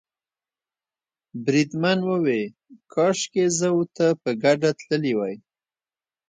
بریدمن 1.45 1.99
وویل 2.09 2.51
کاشکې 2.93 3.45
زه 3.57 3.67
او 3.73 3.79
ته 3.95 4.05
په 4.21 4.29
ګډه 4.43 4.69
تللي 4.79 5.13
وای. 5.17 5.35